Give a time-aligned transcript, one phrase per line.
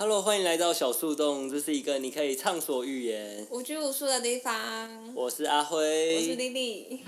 [0.00, 3.44] Hello，欢迎来到小树洞，这是一个你可以畅所欲言。
[3.50, 5.12] 无拘无束的地方。
[5.12, 7.00] 我是阿辉，我是丽丽。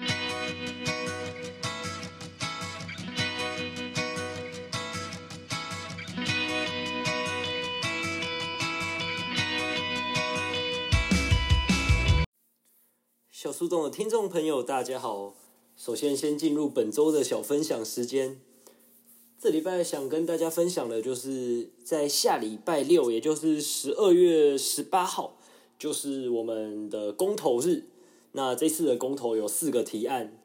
[13.30, 15.36] 小树洞的听众朋友，大家好。
[15.76, 18.40] 首先，先进入本周的小分享时间。
[19.42, 25.38] 这礼拜想跟大家分享的，就是在下礼拜六，也就是十二月十八号，
[25.78, 27.84] 就是我们的公投日。
[28.32, 30.36] 那这次的公投有四个提案，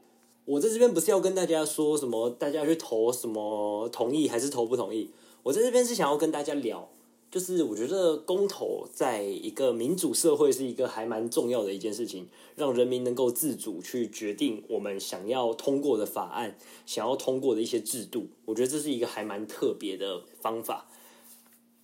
[0.46, 5.10] 我在这边不是要跟大家说什么，大家去投什么同意还是投不同意。
[5.44, 6.88] 我在这边是想要跟大家聊。
[7.36, 18.28] 就是我觉得公投在一个民主社会是一个还蛮重要的一件事情，让人民能够自主去决定我们想要通过的法案，想要通过的一些制度。
[18.46, 20.90] 我觉得这是一个还蛮特别的方法。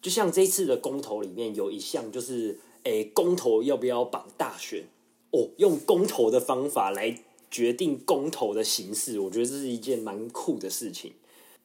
[0.01, 4.85] 就像这次的公投里面有一项，就是诶，公投要不要绑大选？
[5.31, 11.11] 哦，用公投的方法来决定公投的形式，我觉得这是一件蛮酷的事情。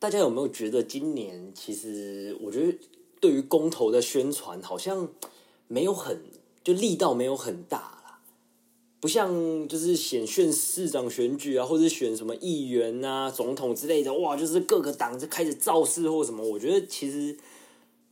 [0.00, 2.76] 大家有没有觉得今年其实我觉得？
[3.20, 5.08] 对于公投的宣传，好像
[5.68, 6.20] 没有很
[6.62, 8.18] 就力道没有很大啦，
[9.00, 16.46] 不像就是选选市长选举啊，或者选什么议员啊、总统之类的，哇，就是各个党就开始造势或什么。
[16.46, 17.36] 我觉得其实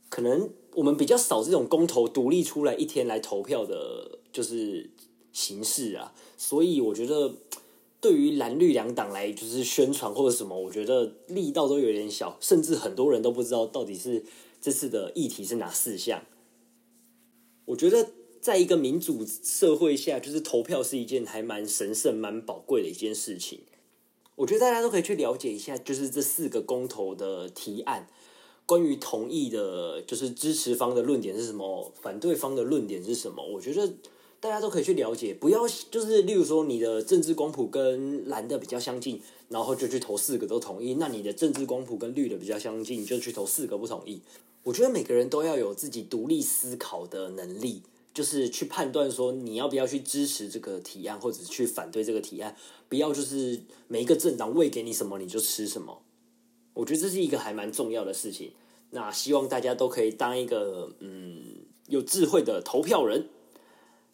[0.09, 4.89] 可能我们比较少这种公投独立出来一天来投票的，就是
[5.31, 6.13] 形式啊。
[6.37, 7.33] 所以我觉得
[8.01, 14.23] 对于蓝绿两党来就是宣传或者什么，我觉得力道都有点小，甚至很多人都不知道到底是。
[14.65, 16.23] 这次的议题是哪四项？
[17.65, 18.09] 我觉得，
[18.41, 23.59] 在一个民主社会下，就是投票是一件还蛮神圣、蛮宝贵的一件事情。
[24.37, 28.07] 我觉得大家都可以去了解一下，就是这四个公投的提案，
[28.65, 33.45] 关于同意的，就是支持方的论点是什么，反对方的论点是什么。
[33.45, 33.93] 我觉得
[34.39, 39.21] 大家都可以去了解，不要就是例如说你的政治光谱跟蓝的比较相近。
[39.47, 44.19] 然后就去投四个都同意，那你的政治光谱跟绿的比较相近，就去投四个不同意。
[44.65, 47.83] 我觉得每个人都要有自己独立思考的能力，
[48.15, 52.55] 就是去判断说你要不要去支持这个提案，或者去反对这个提案。
[52.89, 56.01] 不要就是每一个政党喂给你什么你就吃什么。
[56.73, 58.53] 我觉得这是一个还蛮重要的事情。
[58.89, 61.43] 那希望大家都可以当一个嗯
[61.87, 63.29] 有智慧的投票人。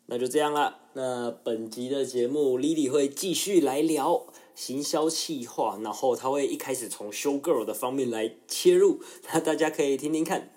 [0.07, 0.79] 那就这样啦。
[0.93, 4.25] 那本集的节目，Lily 会继续来聊。
[4.55, 9.01] 行销企划，然后他会一开始从 show girl 的方面来切入，
[9.31, 10.51] 那大家可以听听看。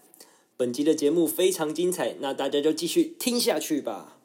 [0.56, 4.18] 本集的节目非常精彩，那大家就继续听下去吧。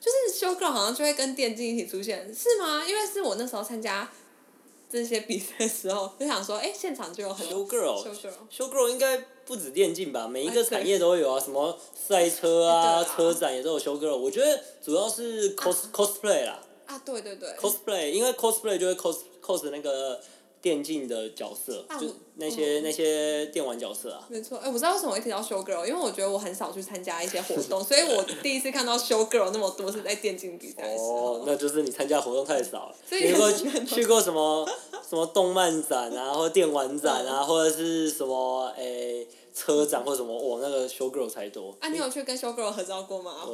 [0.00, 2.84] 就是 show girl 好像就会跟电竞一起出现，是吗？
[2.86, 4.10] 因为是我那时候参加
[4.90, 14.16] 这些比赛时候就想说，哎，现场就有很多 girl，show girl 应该不止电竞吧，每一个产业都有啊，什么赛车啊，车展也都有 show girl。
[14.16, 16.60] 我觉得主要是 cos cosplay 啦。
[16.86, 17.48] 啊对对对。
[17.60, 20.20] cosplay，因为 cosplay 就会 cos cos 那个。
[20.66, 24.26] 电竞的角色，就那些那些电玩角色啊。
[24.28, 31.34] 没错，哎，我知道为什么会提到 show girl，因为我觉得我很少去参加一些活动， 所以我第一次看到 show girl 那么多是在电竞比赛的时候。
[31.34, 32.96] 哦，那就是你参加活动太少了。
[33.12, 34.68] 你有去过什么
[35.08, 40.36] 什么动漫展啊，或电玩展啊，或者是什么诶车展或什么？
[40.36, 41.72] 哇，那个 show girl 才多。
[41.78, 43.32] 啊，你有去跟 show girl 合照过吗？
[43.38, 43.46] 阿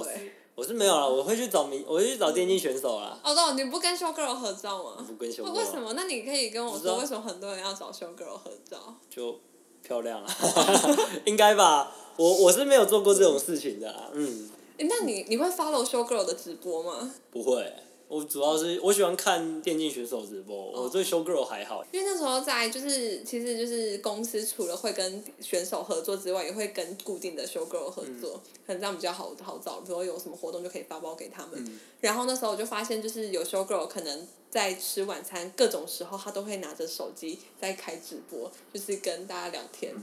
[0.54, 3.18] 我是没有啦，我会去找明，我会去找电竞选手啦。
[3.24, 5.04] 哦，对，你不跟 show girl 合照吗？
[5.06, 5.52] 不跟 girl。
[5.52, 5.94] 为什么？
[5.94, 8.94] 那你可以跟我说，为什么很多人要找 show girl 合照？
[9.08, 9.40] 就
[9.82, 10.36] 漂亮啊，
[11.24, 11.92] 应该吧？
[12.16, 14.50] 我我是没有做过这种事情的，嗯。
[14.78, 17.12] 那你你会 follow show girl 的直播吗？
[17.30, 17.72] 不会。
[18.12, 21.82] 我主要是我喜欢看电竞选手直播，我对 show girl 还好。
[21.90, 29.80] 因为那时候在就是，其实就是公司除了会跟选手合作之外，也会跟固定的 show girl 合作，可能这样比较好好找。
[29.80, 31.80] 比如有什么活动就可以发包给他们。
[32.02, 39.94] 然后那时候我就发现，就是有 show girl 可能在吃晚餐各种时候，他都会拿着手机在开直播，就是跟大家聊天。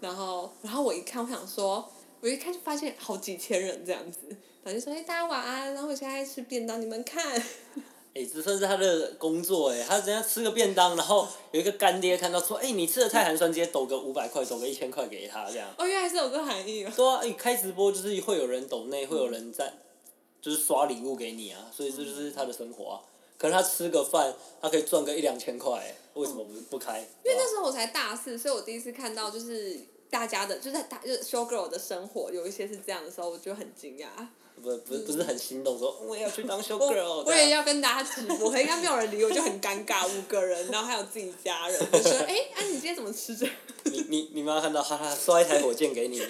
[0.00, 1.88] 然后，然后我一看，我想说，
[2.20, 4.18] 我一看就发现好几千人这样子。
[4.64, 5.74] 他就说：“哎，大家晚安。
[5.74, 7.42] 然后我现在吃便当，你们看。
[8.14, 15.68] 哎，这算是他的工作哎，他人家吃个便当，然后有一个干爹看到说：“哎，你吃的太寒酸，直接抖个五百块，抖个一千块给他这样。
[15.78, 16.84] ”哦，原来是有个含义。
[16.94, 19.72] 对啊，哎，开直播就是会有人抖内，会有人在，
[20.42, 23.00] 就是刷礼物给你啊，所以这就是他的生活啊。
[23.38, 27.00] 可能他吃个饭，他可以赚个一两千块，为什么不不开？
[27.24, 29.80] 因为那时候我才大四，所以我第一次看到就是
[30.12, 34.08] 大家的，就是大就是 show girl 的生活，有一些是这样的时候，我就很惊讶。
[34.62, 37.24] 不不不是很心动，说我也要去当 show girl。
[37.24, 40.06] 我也要跟大家直播，应该没有人理我，就很尴尬。
[40.06, 43.46] 五个人，然后还有自己家人，就说：“哎，啊，你今天怎么么吃这。
[43.84, 46.22] 你你你妈看到，哈哈，刷一台火箭给你，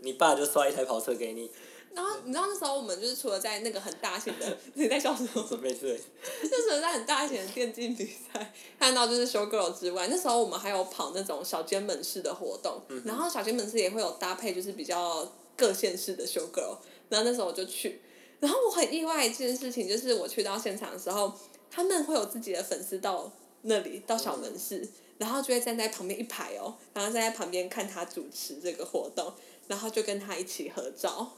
[0.00, 1.50] 你爸就刷一台跑车给你。
[1.94, 5.46] 然后你知道那时候我们就是除了在那个很大型的，你在笑什么？
[5.60, 6.00] 没事。
[6.42, 16.76] 就是在很大型的电竞比赛看到就是 show girl 之外，那时候我们还有跑那种小间门市的活动，然后小间门市也会有搭配就是比较各县市的 show girl，
[17.08, 18.00] 然后那时候我就去，
[18.40, 21.32] 然后我很意外一件事情就是我去到现场的时候，
[21.70, 23.30] 他们会有自己的粉丝到
[23.62, 24.88] 那里到小门市，
[25.18, 29.32] 然后就会站在旁边一排哦，然后站在旁边看他主持这个活动，
[29.68, 31.32] 然后就跟他一起合照。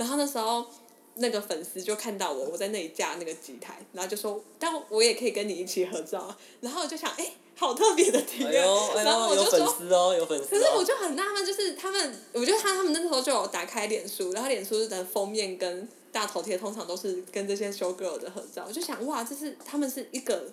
[0.00, 0.64] 然后那时候，
[1.16, 8.52] 那个粉丝就看到我，我在那里架那个机台，然后就说：“但我也可以跟你一起合照。”然后我就想，哎，好特别的体验。
[9.04, 9.58] 然后我就说
[9.92, 20.44] ：“哦，有粉丝。”可是我就很纳闷，就是他们，我觉得他他们那时候就有打开脸书，然后脸书的封面跟大头贴通常都是跟这些 show girl 的合照，我就想，哇，这是他们是一个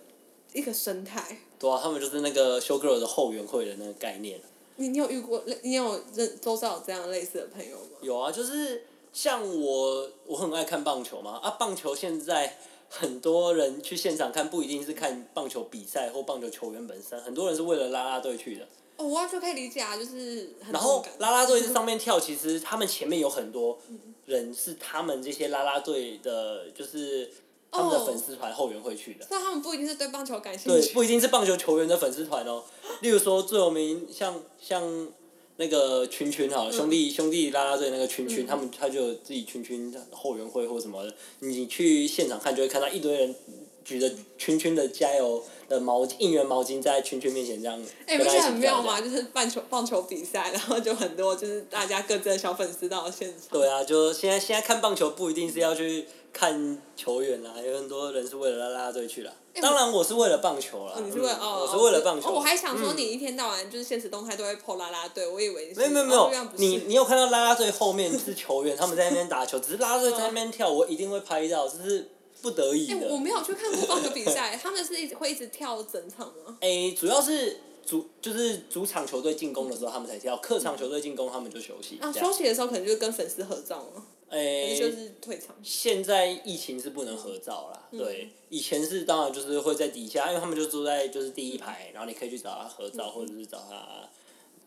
[0.51, 1.37] 一个生态。
[1.57, 4.41] 对啊，他们就是那个 show girl 的后援会的那个概念。
[4.75, 5.41] 你你有遇过？
[5.61, 7.97] 你有认周遭有这样类似的朋友吗？
[8.01, 8.83] 有啊，就是。
[9.17, 11.39] 像我，我很爱看棒球嘛。
[11.41, 12.55] 啊，棒球现在
[12.87, 18.67] 很多人去现场看，不一定是看棒球比赛或棒球球员本身，很多人是为了拉拉队去的。
[18.97, 20.53] 哦，我完全可以理解啊，就是。
[20.71, 23.79] 然后拉拉队在上面跳，其实他们前面有很多
[24.27, 27.31] 人是他们这些拉拉队的，就是
[27.71, 29.25] 他们的粉丝团后援会去的。
[29.31, 30.79] 那他们不一定是对棒球感兴趣。
[30.79, 32.63] 对，不一定是棒球球员的粉丝团哦。
[33.01, 35.07] 例如说最有名，像像。
[35.57, 43.35] 那个群群哈，兄弟兄弟拉拉队那个群群，他们他就有自己群群后援会或什么的，你去现场看就会看到一堆人
[43.83, 47.81] 举着群群的加油的毛巾应援毛巾在群群面前这样。
[48.05, 49.01] 哎，不是很妙吗？
[49.01, 53.39] 就是棒球棒球比赛，然后就很多就是大家各自的小粉丝到现场。
[53.51, 59.33] 对啊，就现在现在看棒球不一定是要去看球员啦，有很多人是为了拉拉队去了。
[59.61, 61.01] 当然，我是为了棒球了。
[61.01, 62.31] 你是为哦，我是为了棒球。
[62.31, 72.09] 我还想说，你一天到晚就是现实动态都会 po 拉拉队，我以为没有没有没有，你你有看到拉拉队后面是球员，他们在那边打球，只是拉拉队在那边跳，我一定会拍到，这是
[72.41, 73.07] 不得已的。
[73.09, 76.57] 我没有去看过棒球比赛，他们是一直会一直跳整场吗？
[76.61, 81.97] 哎，主要是主就是主场球队进攻的时候他们才跳，客场球队进攻他们就休息。
[82.01, 84.03] 啊，休息的时候可能就是跟粉丝合照了。
[84.29, 85.55] 诶，就是退场。
[85.63, 88.29] 现在疫情是不能合照啦，对。
[88.49, 94.09] 以前是当然就是会在底下，因为他们就坐在就是第一排，然后你可以去找他合照，或者是找他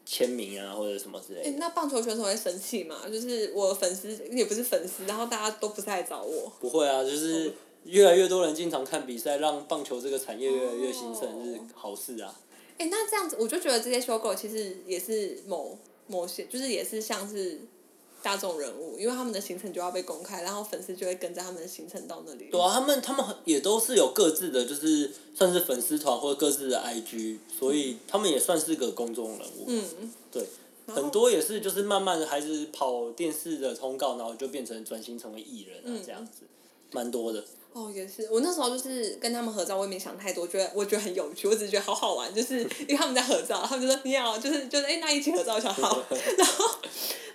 [0.06, 1.42] 签名啊，或者什么之类。
[1.42, 3.02] 诶，那棒球选手会生气吗？
[3.10, 6.50] 就是我粉丝也不是粉丝，然后大家都不是来找我。
[6.58, 7.52] 不会啊，就是
[7.84, 12.38] 越来越多人经常看比赛，让棒球这个产业越来越兴盛是好事啊。
[12.78, 17.60] 诶，那这样子我就觉得这些收购其实也是某某些，就是也是像是。
[18.22, 22.48] 大众人物，因为他们的行程就要被公开，然后粉丝就会跟着他们的行程到那里。
[22.50, 29.64] 对啊，他们他们也都是有各自的，就是算是粉丝团或者各自的 IG，所以他们也算是个公众人物。
[29.66, 30.44] 嗯，对，
[30.86, 36.42] 很多也是就是慢慢的还是跑电视的通告，然后就变成转型成为艺人啊这样子，
[36.92, 37.44] 蛮多的。
[37.72, 46.02] 哦，也是，我那时候就是跟他们合照，我也没想太多，觉得我觉得很有趣，我只是觉得好好玩，就是 因为他们在合照，他们就说你好，就是就是哎，那一起合照一下好，
[46.36, 46.64] 然后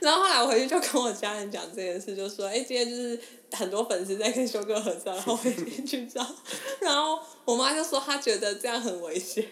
[0.02, 3.18] 然后后来我回去就跟我家人讲这件事，就说哎，今天就是
[3.54, 6.26] 很多粉丝在跟修哥合照，然后我也去照，
[6.82, 9.48] 然后我妈就说她觉得这样很危险，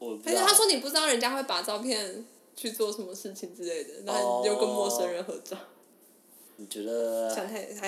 [0.00, 2.24] 而且她说你不知道人家会把照片
[2.56, 5.54] 去做什么事情之类的，然后就跟陌生人合照。
[6.56, 7.28] 你觉得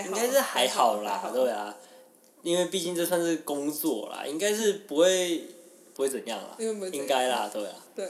[0.04, 1.76] 应该是还好啦，对啊，
[2.42, 5.44] 因为毕竟这算是工作啦，应该是不会
[5.94, 7.74] 不会怎样啦，应该啦，对啊。
[7.94, 8.06] 对，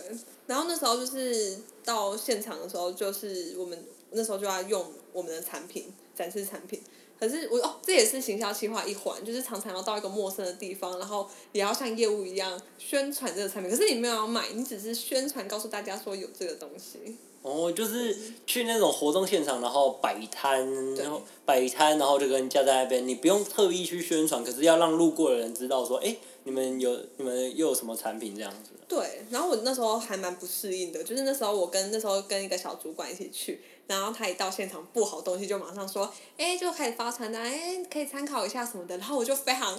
[0.46, 6.82] 然后那时候就是到现场的时候，就是我们那时候就要用我们的产品展示产品。
[7.18, 13.70] 可是我哦，这也是行销企划一环，就是常常要到一个陌生的地方，然后也要像业务一样宣传这个产品。
[13.70, 17.16] 可是你没有要买，你只是宣传，告诉大家说有这个东西。
[17.46, 28.70] 哦，就是去那种活动现场，然后摆摊，然后摆摊，然后就跟人家在那边，你不用特意去宣传，可是要让路过的人知道说，哎，你们有你们又有什么产品这样子。
[28.88, 39.78] 对，然后我那时候还蛮不适应的，就是那时候我跟那时候跟一个小主管一起去，然后他一到现场布好东西就马上说，哎，就开始发传单，哎，可以参考一下什么的，然后我就非常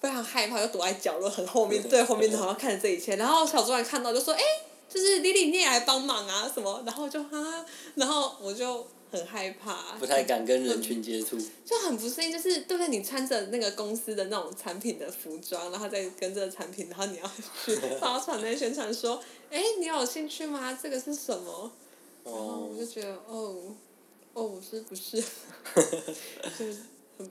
[0.00, 4.42] 非常害怕，就躲在角落很后面最后面的，然后看着这一切，然后小主管看到就说，哎。
[4.92, 6.50] 就是丽丽，你也来帮忙啊？
[6.52, 6.82] 什么？
[6.84, 12.30] 然后就哈，然后我就很害怕，不太敢跟人群接触，就很不适应。
[12.30, 12.88] 就是对不对？
[12.88, 17.30] 你穿着那个公司的那种产品的服装，然后再跟这个产品，然后你要
[17.64, 20.78] 去 发传单宣传，说，哎，你有兴趣吗？
[20.80, 21.70] 这个是什么？
[22.24, 23.74] 然后我就觉得，哦，
[24.34, 25.20] 哦，是不是？
[26.58, 26.78] 就很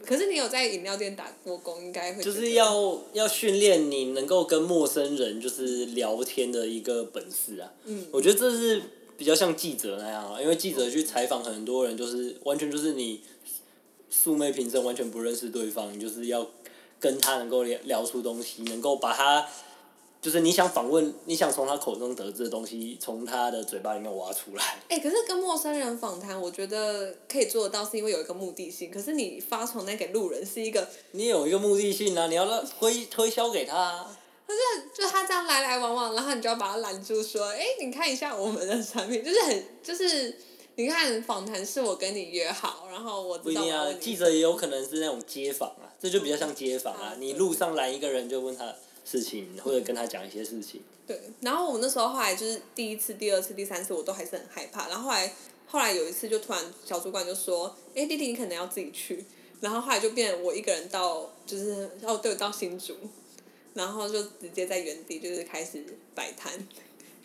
[0.05, 7.71] 可是你有在饮料店打过工，应该会就是要要训练你能够跟陌生人就是聊天的一个本事啊。
[7.85, 8.81] 嗯，我觉得这是
[9.17, 13.21] 比较像记者那样啊，因为记者去采访很多人，就是完全就是你
[14.09, 16.49] 素昧平生，完全不认识对方，你就是要
[16.99, 19.47] 跟他能够聊聊出东西，能够把他
[20.21, 24.79] 就是你想访问，你想从他口中得知的东西，从他的嘴巴里面挖出来。
[24.87, 28.91] 哎、可是跟陌生人访谈，我觉得可以做得到，是因为有一个目的性。
[28.91, 34.17] 可是你发传单给路人是一个，你有一个目的性啊，你要让推推销给他啊。
[34.93, 40.35] 就他这样来来往往，然后你就要把他拦住，说：“哎、你看一下我们的产品，就是很就是，
[40.75, 47.15] 你看访谈是我跟你约好，然后我知道不一定啊记者也有可能是那种街访啊，这就比较像街访啊啊。
[47.17, 50.81] 你路上拦一个人就问他事情，或者跟他讲一些事情。
[51.07, 54.87] 对，然后我们那时候后来就是第一次、第二次、第三次，我都还是很害怕。
[54.87, 55.33] 然后后来
[55.67, 59.25] 后来有一次，就突然小主管就说：“哎，弟弟，你可能要自己去。”
[59.59, 62.95] 然后后来就变我一个人到，就是哦对，到新竹，
[63.73, 65.83] 然后就直接在原地就是开始
[66.15, 66.51] 摆摊，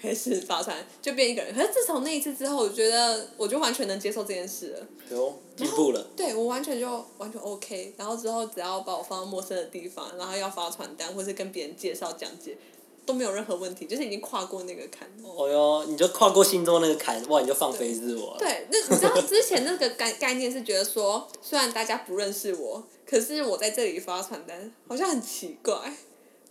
[0.07, 1.53] 开始发传，就变一个人。
[1.53, 4.87] 可是自从那一次之后，我觉得我就完全能接受这件事了。
[5.11, 6.07] 哟，进步了。
[6.17, 12.57] 对我完全就完全 OK，然后之后只要把我放到陌生的地方，然后要发传单或是跟别人介绍讲解，
[13.05, 15.09] 都没有任何问题，就是已经跨过那个坎。
[15.23, 18.39] 哦哟，你就跨过心中那个坎，哇，你就放飞自我了。
[18.39, 25.93] 对，那你知道之前那个概概念是觉得说，虽然大家不认识我，可是我在这里发传单好像很奇怪。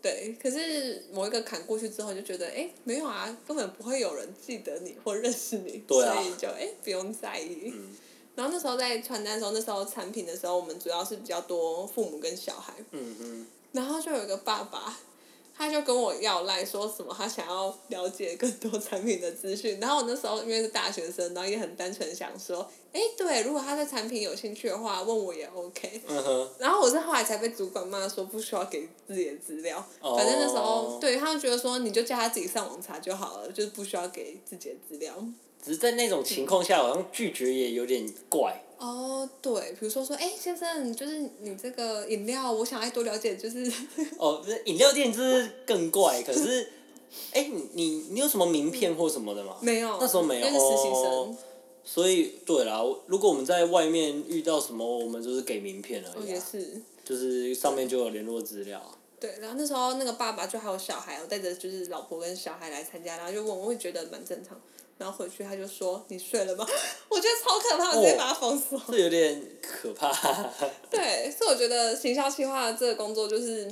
[0.05, 7.74] 对，可是某一个坎过去之后，就觉得哎，没有啊，根本不会有人记得你或认识你，对啊所以就哎不用在意。
[8.35, 13.47] 然后那时候在传单的时候，那时候产品的时候，我们主要是比较多父母跟小孩，嗯嗯。
[13.71, 14.95] 然后就有一个爸爸，
[15.57, 19.79] 他就跟我要赖说什么他想要了解更多产品的资讯。
[19.79, 26.01] 然后我那时候因为是大学生，然后也很单纯想说，哎，对，如果他对产品有兴趣的话，问我也 OK。
[26.07, 35.15] 嗯哼，然后我是后来才被主管骂说不需要给自己的资料，哦反正那时候对他们觉得说你就叫他自己上网查就好了，就是不需要给自己的资料。
[35.65, 38.62] 只是在那种情况下，好像拒绝也有点怪。
[38.77, 43.72] 哦，对，比如说说，哎，先生，就是你这个饮料，我想要多了解，就是
[44.17, 46.69] 哦，饮料店就是更怪，可是，
[47.31, 49.57] 哎、你你你有什么名片或什么的吗？
[49.62, 51.12] 没有，那时候没有因为是实习生。
[51.12, 51.38] 哦
[51.88, 56.81] 所以，对啦，如果我们在外面遇到什么，我们就是给名片而哦，已、啊，也是。
[57.03, 58.81] 就是上面就有联络资料。
[59.19, 64.60] 对，然后那时候那个爸爸就还有小孩，我带着就是老婆跟小孩来参加，然后就问我，我会觉得蛮正常。
[64.97, 66.65] 然后回去他就说：“你睡了吗？”
[67.09, 68.81] 我觉得超可怕，我直接把他封锁。
[68.87, 70.09] 这有点可怕。
[70.89, 73.69] 对，所以我觉得行销企划这个工作就是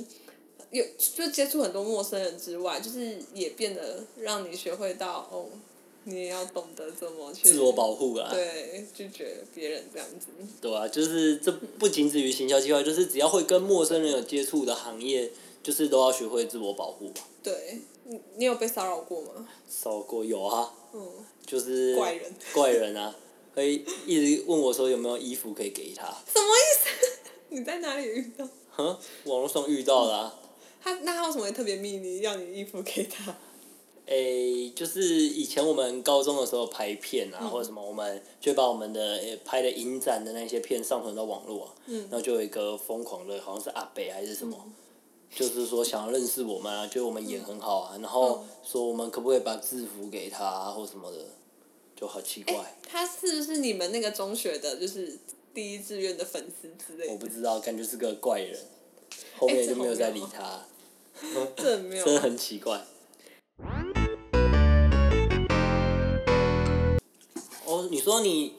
[0.70, 5.46] 有就接触很多陌生人之外，就是也变得让你学会到哦，
[6.04, 10.26] 你也要懂得怎么去自我保护啊，对拒绝别人这样子。
[10.60, 15.30] 对啊，就是这不仅止于行销计划，就是只要会跟陌生人有接触的行业，
[15.62, 17.22] 就是都要学会自我保护吧。
[17.42, 19.48] 对，你你有被骚扰过吗？
[19.68, 21.12] 骚过有啊，嗯，
[21.44, 22.32] 就是怪人。
[22.54, 23.14] 怪人啊，
[23.54, 27.18] 会一直问我说有没有衣服可以给他，什么意思？
[27.48, 28.48] 你在哪里遇到？
[28.70, 28.86] 哼，
[29.24, 30.40] 网络上遇到啦、啊。
[30.82, 33.36] 他那他为什么会特别秘密，要你衣服给他？
[34.06, 44.62] 诶、就是以前我们高中的时候拍片啊，或者什么，我们就会把我们的诶拍的影展的那些片上传到网络、啊，然后就有一个疯狂的，好像是阿北还是什么，
[45.34, 51.18] 就是说想要认识我们啊，觉得我们演很好啊，然后说我们可不可以把制服给他、啊、或什么的，
[51.96, 55.18] 就好奇怪，哎，他是不是你们那个中学的，就是
[55.52, 57.12] 第一志愿的粉丝之类的？
[57.12, 58.56] 我不知道，感觉是个怪人，
[59.36, 60.60] 后面就没有再理他，
[61.56, 62.04] 这很妙。
[62.06, 62.84] 真的很奇怪。
[67.66, 68.54] 哦，你说你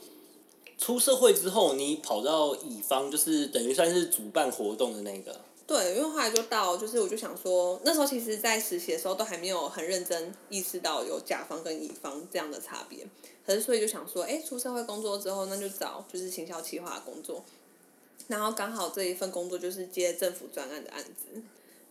[0.77, 5.39] 出社会之后，你跑到乙方，就是等于算是主办活动的那个。
[5.67, 13.03] 对，因为后来就到，就是我就想说，那时候其实，在实习的时候都还没有很认真意识到有甲方跟乙方这样的差别，
[13.43, 17.43] 可是所以就想说，哎，出社会工作之后，那就找就是行销企划工作，
[18.27, 21.41] 然后刚好这一份工作就是接政府专案的案子，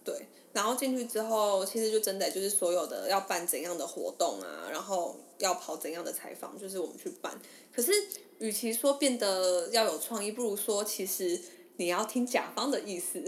[0.05, 7.37] 对，然后进去之后，其实就真的就是所有的要办怎样的活动啊，然后要跑怎样的采访，就是我们去办。
[7.75, 7.91] 可是，
[8.39, 11.41] 与其说变得要有创意，不如说其实
[11.79, 13.21] 你要听甲方的意思。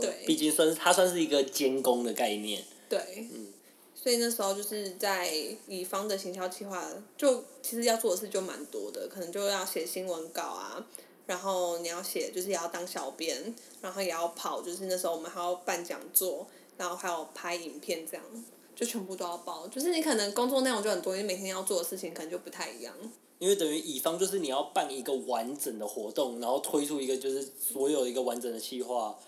[0.00, 2.62] 嗯对毕竟算是它算是一个监工的概念。
[2.88, 3.46] 对，嗯
[3.94, 5.30] 所以那时候就是在
[5.68, 6.82] 乙方的行销计划，
[7.18, 10.86] 就其实要做的事就蛮多的，可能就要写新闻稿啊，
[11.26, 16.46] 然后你要写就是也要当小编，然后也要跑，就是那时候我们还要办讲座，
[16.78, 18.24] 然后还有拍影片这样，
[18.74, 19.68] 就全部都要报。
[19.68, 22.94] 就是你可能工作内容就很多，你每天要做的事情可能就不太一样。
[23.38, 29.18] 因为等于乙方就是你要办一个完整的活动，然后推出一个就是所有一个完整的计划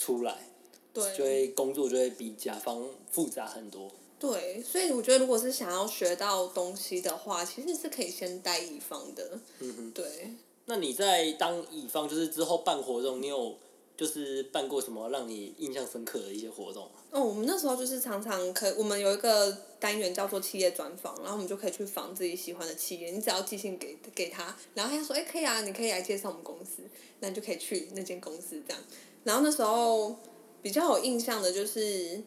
[0.00, 0.48] 出来，
[0.94, 3.90] 对，就会工作就会比甲方复杂很多。
[4.18, 9.38] 对，所以我觉得如果是想要学到东西的话，其实是可以先带乙方的。
[9.58, 9.90] 嗯哼。
[9.92, 10.32] 对。
[10.64, 13.56] 那你在当乙方，就是之后办活动，你有
[13.96, 16.88] 就是办过什么让你印象深刻的一些活动？
[17.10, 26.82] 哦，我们那时候就是常常可，我们有一个单元叫做企业专访，然后我们就可以去访自己喜欢的企业，你只要寄信给给他，然后他说，哎，可以啊，你可以来介绍我们公司，
[27.18, 28.82] 那你就可以去那间公司这样。
[29.24, 30.16] 然后那时候
[30.62, 32.22] 比较有印象的就是。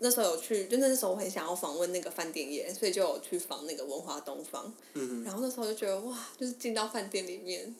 [0.00, 4.72] 那时候有去，就那时候我很想要访问那个饭店业，所以就有去访那个文华东方。
[4.94, 7.74] 嗯然后那时候就觉得哇，就是进到饭店里面，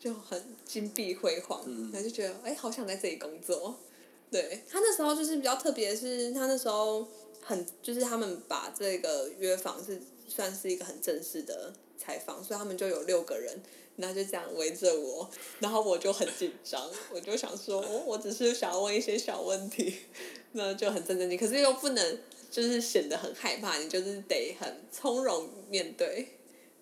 [0.00, 3.76] 就很金碧辉煌，然后就觉得哎，好想在这里工作。
[4.30, 7.06] 对他那时候就是比较特别，是他那时候
[7.42, 13.62] 很就是他们把这个约访是算是一个很正式的采访，所以他们就有六个人，
[13.96, 15.28] 然后就这样围着我，
[15.60, 19.96] 然后我就很紧张，我就想说，我我只是想要问一些小问题。
[20.54, 22.18] 那就很正正经，可是又不能
[22.50, 26.28] 就是显得很害怕，你就是得很从容面对，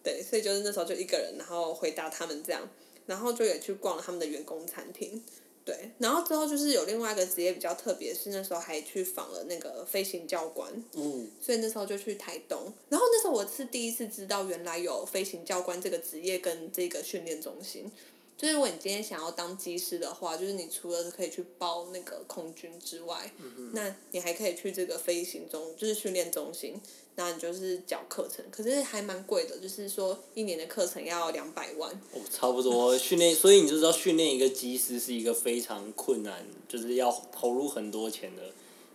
[0.03, 2.69] 对，所以就是那时候就一个人，然后回答他们这样，
[3.07, 5.23] 然后就也去逛了他们的员工餐厅，
[5.65, 17.91] 对，然后之后就是有另外一个职业比较特别，是那时候还去访了那个飞行教官，嗯，所以那时候就去台东，然后那时候我是第一次知道原来有飞行教官这个职业跟这个训练中心。
[18.37, 23.31] 就是如果你今天想要当机师的话，就是你除了可以去报那个空军之外，
[23.75, 26.81] 那你还可以去这个飞行中，就是训练中心，
[27.17, 31.91] 那你就是缴课程，可是还蛮贵的，就是说一年的课程要两百万。
[32.13, 38.43] 哦，差不多训练，所以你就知道训练一个机师是一个非常困难，就是要投入很多钱的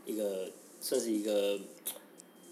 [0.05, 0.50] 一个，
[0.81, 1.60] 算是一个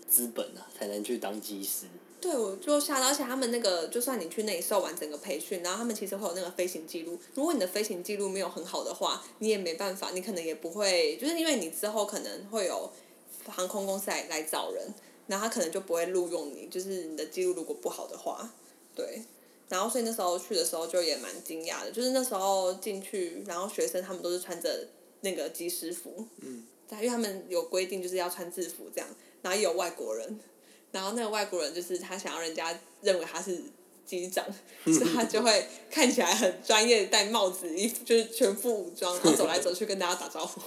[0.08, 1.88] 资本啊，才能去当机师。
[2.22, 7.20] 对，我就吓到，而且他们那个，就算你去那里受完整个培训，然后他们其实会有那个飞行记录。
[7.34, 12.90] 如果你的飞行记录没有很好的话，你也没办法，你可能也不会，就是因为你之后可能会有
[13.48, 14.94] 航空公司来来找人，
[15.28, 18.54] 然后他可能就不会录用你，就是你的记录如果不好的话，
[18.96, 19.24] 对。
[19.70, 24.88] 然后所以那时候去的时候就也蛮惊讶的，就是那时候进去，然后学生他们都是穿着
[25.22, 29.08] 那个机师服，嗯，因为他们有规定就是要穿制服这样，
[29.42, 30.40] 然后也有外国人。
[30.92, 33.60] 然后那个外国人就是他想要人家认为他是
[34.06, 34.46] 机长，
[34.86, 40.62] 所以他就会看起来很专业，戴帽子，衣服就是全副武装，然后走来走去跟大家打招呼。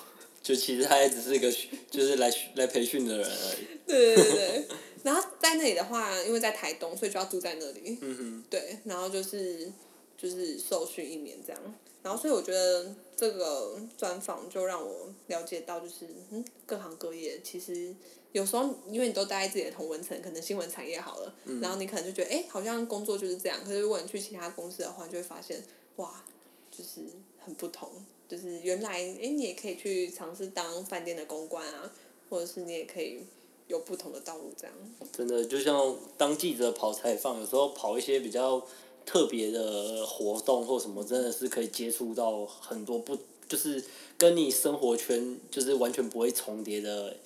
[0.46, 1.52] 就其实他也只是一个，
[1.90, 3.66] 就是来来培训的人而已。
[3.84, 4.68] 对对对对，
[5.02, 7.98] 然后在那里的话，因为在台东，所以就要住在那里。
[8.00, 8.44] 嗯哼。
[8.48, 9.72] 对，然后就是
[10.16, 11.60] 就是受训一年这样，
[12.00, 17.92] 然后所以我觉得这个专访就让我了解到，就是嗯，各行各业其实。
[18.32, 23.58] 有时候，因为你都待在自己的同文层，可能新闻产业好了，然后你可能就觉得，哎，好像工作就是这样。
[23.64, 25.64] 可是如果你去其他公司的话，就会发现，
[25.96, 26.22] 哇，
[26.70, 27.00] 就是
[27.42, 27.90] 很不同。
[28.28, 31.92] 就是原来，哎，你也可以去尝试当饭店的公关啊，
[32.28, 33.20] 或者是你也可以
[33.68, 34.74] 有不同的道路这样。
[35.12, 38.66] 真的，就像当记者跑采访，有时候跑一些比较
[39.04, 43.16] 特别的活动或什么，真的是可以接触到很多不，
[43.48, 43.82] 就是
[44.18, 47.16] 跟你生活圈就是完全不会重叠的。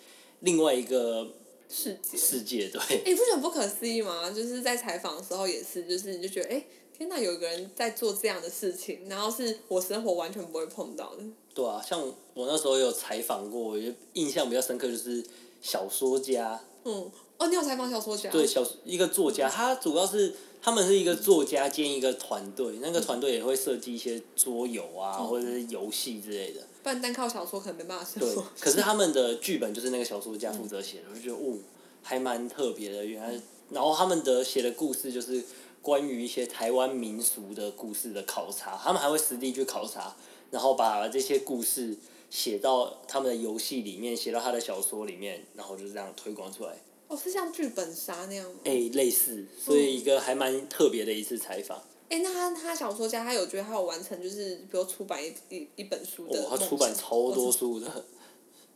[0.41, 1.29] 另外一个
[1.71, 3.03] 世界，世界对。
[3.07, 4.29] 你不觉得不可思议吗？
[4.31, 6.65] 就是在采访的时候也是，就是你就觉得，哎，
[6.99, 11.23] 天哪，有个人在做这样的事情，然后是我生活完全不会碰到的。
[11.55, 12.01] 对啊，像
[12.35, 15.25] 我那时候有采访过，我觉得印象比较深刻就是
[15.63, 16.61] 小说家。
[16.85, 18.31] 嗯，哦，你有采访小说家？
[18.31, 26.61] 对，小一个作家，他主要是他们是一个作家兼一个团队，那个团队也会设计一些桌游啊，或者是游戏之类的。
[26.83, 28.21] 不然单靠小说可能没办法写。
[28.21, 31.59] 对， 可是他们的剧本就是那个小说家负责写的，我就觉得哦，
[32.03, 33.05] 还蛮特别的。
[33.05, 35.43] 原来，然后他们的写的故事就是
[35.81, 40.15] 关于一些台湾民俗的故事的考察，他们还会实地去考察，
[40.51, 41.97] 然后把这些故事
[42.29, 46.77] 写到他们的游戏里面，写到他的小说里面，然后就这样推广出来。
[47.11, 48.61] 哦，是像剧本杀那样吗？
[48.63, 51.83] 哎，类似，所以一个还蛮特别的一次采访。
[52.09, 56.41] 哎，那他他小说家，他有觉得他有完成，就是比如出版一一一本书的。
[56.41, 58.05] 哦，他出版超多书的，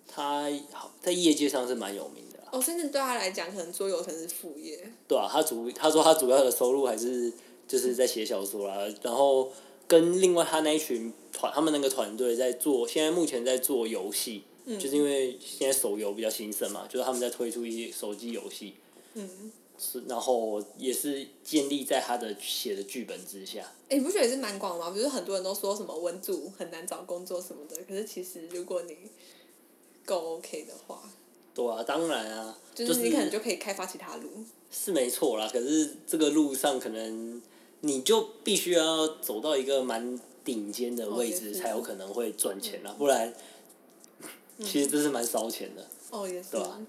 [0.08, 2.40] 他好在业界上是蛮有名的。
[2.50, 4.84] 哦，甚至对他来讲，可能桌游才是副业。
[5.06, 7.32] 对啊，他主他说他主要的收入还是
[7.68, 9.50] 就是在写小说啦，然后
[9.86, 18.74] 跟另外他那一群团，他们那个团队在做，现在目前在做游戏，就是因为现在手游比较兴盛嘛，就是他们在推出一些手机游戏。
[19.14, 19.52] 嗯。
[19.76, 23.72] 是，然后也是建立在他的写的剧本之下。
[23.88, 24.88] 哎，你不觉得也是蛮广吗？
[24.88, 28.96] 不是很多人都说什么文组很难找工作什么的，可是其实如果你
[30.04, 31.02] 够 OK 的话，
[31.52, 34.30] 对啊，当然啊，就是你可能就可以开发其他路。
[34.70, 37.42] 是没错啦，可是这个路上可能
[37.80, 43.34] 你就必须要走到一个蛮顶尖的位置，才有可能会赚钱啦，不然
[44.60, 45.86] 其实这是蛮烧钱的。
[46.10, 46.50] 哦，也是。
[46.52, 46.80] 对吧？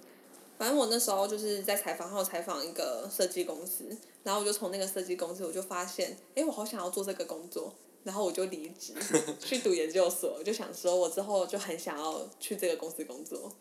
[0.58, 3.86] 反正我那时候就是在采访，然后采访一个设计公司，
[4.24, 7.74] 然后我就从那个设计公司，我就发现，哎，我好想要做这个工作，
[8.06, 8.94] 然后我就离职
[9.38, 13.52] 去读研究所，就想说我之后就很想要去这个公司工作，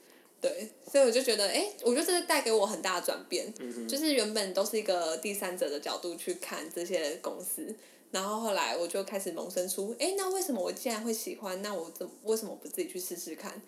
[0.40, 3.53] 对，所以我就觉得，哎，我觉得这是带给我很大的转变，
[3.88, 7.75] 就是原本都是一个第三者的角度去看这些公司，
[8.12, 13.61] 然后后来我就开始萌生出，哎，那为什么我既然会喜欢，那我怎为什么不自己去试试看？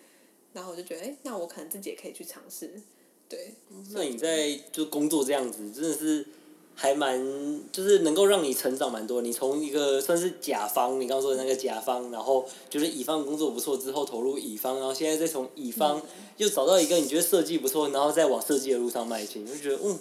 [0.57, 2.81] 然后我就觉得，哎，那我可能自己也可以去尝试。
[3.29, 3.53] 对，
[3.91, 6.25] 那你在就工作这样子，真的是
[6.73, 9.21] 还蛮，就是能够让你成长蛮多。
[9.21, 16.01] 你从一个算是甲方，你刚刚说的那个甲方，然后就是乙方工作不错之后投入乙方，然后现在再从乙方
[16.37, 19.99] 又找到一个你觉得设计不错，然后再往设计的路上迈进，就觉得嗯，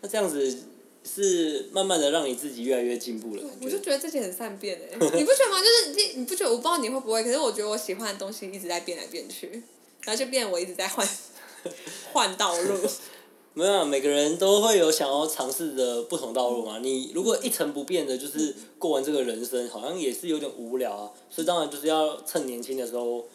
[0.00, 0.56] 那这样子
[1.04, 3.42] 是慢慢的让你自己越来越进步了。
[3.60, 5.60] 我就觉得自己很善变哎，你不觉得吗？
[5.60, 6.50] 就是你你不觉得？
[6.50, 9.62] 我不知道你会不会，可是我觉得我喜欢的东西一直在变来变去，
[10.04, 11.06] 然后就变我一直在换。
[12.10, 12.74] 换道路，
[13.52, 16.78] 没有，啊每个人都会有想要尝试的不同道路嘛。
[16.78, 21.10] 你如果一成不变的，就是过完这个人生，好像也是有点无聊啊。
[21.28, 23.26] 所以当然就是要趁年轻的时候，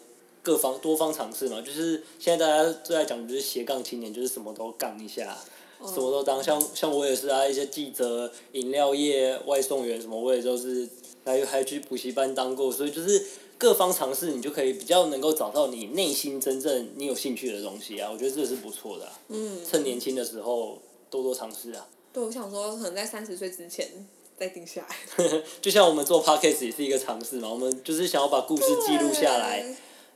[0.42, 1.62] 各方多方尝试嘛。
[1.62, 5.38] 就是现在大家最爱讲的就是斜杠青年，就是什么都干一下，
[5.86, 6.44] 什么都当。
[6.44, 10.90] 像像我也是啊，一些记者、饮料业、外送员什么，我也都是
[11.24, 13.24] 还还去补习班当过，所以就是。
[13.58, 18.10] 各方尝试，你就可以比较能够找到你内心真正你有兴趣的东西啊！
[18.12, 19.10] 我觉得这是不错的。
[19.30, 19.60] 嗯。
[19.66, 20.78] 趁年轻的时候
[21.10, 21.88] 多多尝试啊。
[22.12, 25.42] 对，我想说，可能在三十岁之前再定下来。
[25.62, 29.66] 就像我们做 podcast 也是一个尝试嘛，我们就是想要把故事记录下来，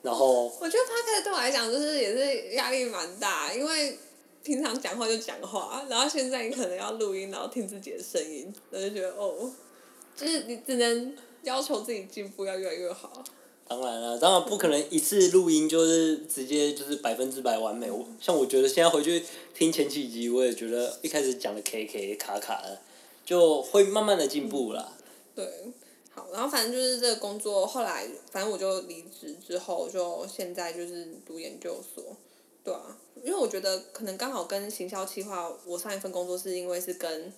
[0.01, 0.45] 然后。
[0.59, 3.97] 我觉得 podcast 对我来讲，就是也是压力蛮大，因为
[4.43, 9.49] 平常讲话就讲话，然后现在你可能要录音，然后听自己的声音，我就觉得哦，
[10.15, 11.15] 就是你只能。
[11.43, 13.23] 要求自己进步要越来越好。
[13.67, 17.91] 当然了，当然不可能一次录音就是直接就是百分之百完美。
[17.91, 19.23] 我像我觉得现在回去
[19.53, 22.79] 听前几集，我也觉得一开始讲的 K K 卡卡的，
[23.23, 24.93] 就会慢慢的进步啦。
[25.35, 25.47] 对，
[26.11, 32.03] 好，然后反正就是这个工作，后来反正我就离职之后，就现在就是读研究所，
[32.63, 37.31] 对啊，因为我觉得可能刚好跟行销企划，我上一份工作是因为是跟。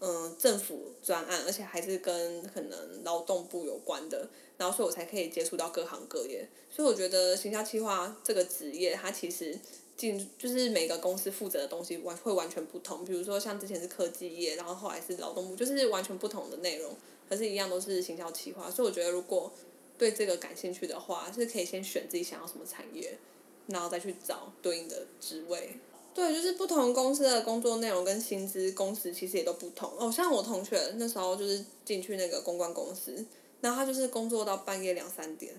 [0.00, 6.48] 嗯，政府专案，而且还是跟可能劳动部有关的，然后所以我才可以接触到各行各业。
[6.70, 9.58] 所以我觉得行销企划这个职业，它其实
[9.96, 13.04] 进就是每个公司负责的东西完会完全不同。
[13.04, 16.94] 比如说像之前是科技业，然后后来是劳动部，就是完全不同的内容，
[17.28, 18.70] 可是一样都是行销企划。
[18.70, 19.52] 所以我觉得如果
[19.98, 23.18] 对这个感兴趣的话，是可以先选自己想要什么产业，
[23.66, 25.70] 然后再去找对应的职位。
[26.18, 29.88] 对，就是不同公司的工作内容跟薪资、工时其实也都不同。
[29.96, 33.24] 哦，像我同学那时候就是进去那个公关公司，
[33.60, 35.54] 然后他就是工作到半夜两三点。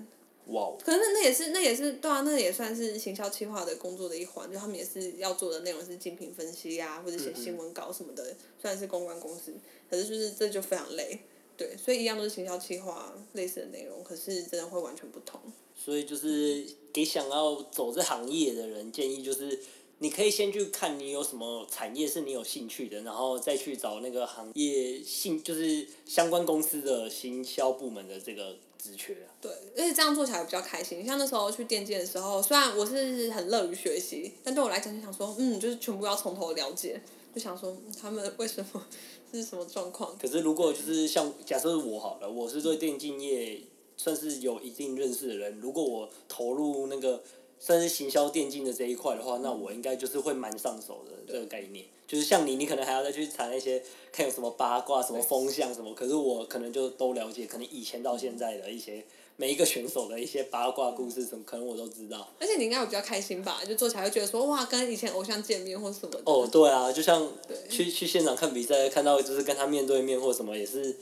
[0.48, 0.69] 哇！
[0.84, 8.22] 可是那也是那也是对啊，那也算是行销企划的工作的一环，就他们也是要做的内容是竞品分析呀，或者写新闻稿什么的。
[8.62, 9.54] 虽然是公关公司，
[9.89, 11.19] 可是就是这就非常累。
[11.56, 15.39] 对，所以一样都是行销企划类似的内容，可是真的会完全不同。
[15.74, 19.58] 所以就是给想要走这行业的人建议就是。
[20.01, 29.27] 你可以先去看你有什么产业是你有兴趣的，然后再去找那个行业性就是相关公司的行销部门的这个职缺啊。
[29.41, 31.05] 对，而且这样做起来比较开心。
[31.05, 37.01] 像那时候去电竞的时候，虽然我是很乐于学习，但对我来讲就想说，嗯，就是全部要从头了解，
[37.35, 38.85] 就想说他们为什么
[39.33, 40.17] 是什么状况。
[40.17, 43.62] 可是如果就是像假设是我好了，我是对电竞业
[43.97, 47.21] 算是有一定认识的人，如果我投入那个。
[47.60, 51.86] 算是行销电竞的这一块的话，那我应该就是会蛮上手的这个概念。
[52.08, 55.93] 就是像你，你可能还要再去查那些看有什么八卦、什么风向什么。
[55.93, 62.28] 可是我可能就都了解，可能以前到现在的一些每一个选手的一些八卦故事什么，可能我都知道。
[62.39, 63.62] 而且你应该会比较开心吧？
[63.63, 66.19] 就做起来会觉得说哇，跟以前偶像见面或什么。
[66.26, 67.32] 哦，对啊，就像
[67.69, 70.95] 去去现场看比赛，看到就是跟他面对面或什么也是。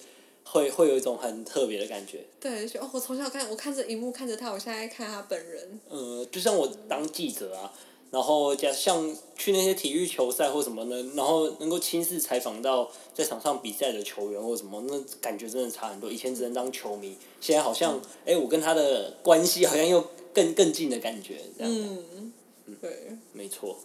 [0.49, 2.25] 会会有一种很特别的感觉。
[2.39, 5.79] 对，就哦，我从小看，我看着荧幕看着他，我现在看他本人。
[5.89, 7.73] 嗯，就像我当记者啊，
[8.11, 16.09] 然后加像去那些体育球赛或什么呢，然后能够亲自采访到在场上比赛的球员或什么，那感觉真的差很多。
[16.09, 21.73] 以前只能当球迷，现在好像，哎，我跟他的关系好像又更更近的感觉，这样。
[21.73, 22.33] 嗯，
[22.81, 23.77] 对，没错。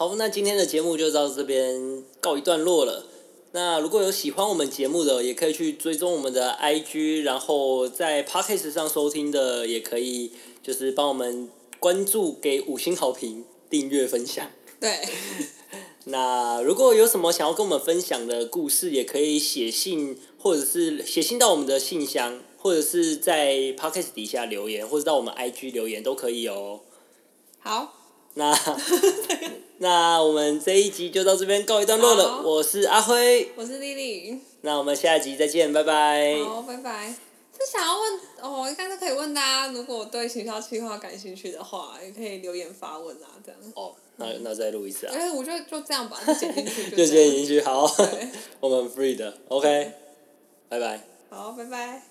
[0.00, 3.04] 好，那今天的节目就到这边告一段落了。
[3.52, 10.32] 那如果有喜欢我们节目的，也可以去追踪我们的 IG，然后在 Podcast 上收听的，也可以
[10.62, 14.50] 就是帮我们关注、给五星好评、订阅、分享。
[14.80, 15.00] 对，
[16.08, 26.80] 那如果有什么想要跟我们分享的故事，也可以写信，或者是写信到我们的信箱，或者是在 podcast 底下留言，或者到我们 IG 留言都可以哦。
[27.58, 27.99] 好，
[28.34, 28.56] 那
[29.78, 32.42] 那我们这一集就到这边告一段落了。
[32.42, 34.38] 我是阿辉，我是丽丽。
[34.62, 36.36] 那我们下一集再见，拜拜。
[36.44, 37.14] 好，拜拜。
[37.62, 43.60] 是想要问哦，应该是可以问大家，如果对行销计划感兴趣的话，也可以留言发问啊，这样。
[43.74, 45.12] 哦，那那再录一次啊。
[45.14, 46.90] 哎，我觉得就这样吧，就剪进去。
[46.96, 47.82] 就这样剪进去，好，
[48.60, 49.92] 我们 free 的，OK，
[50.68, 51.06] 拜拜。
[51.28, 52.09] 好，拜拜。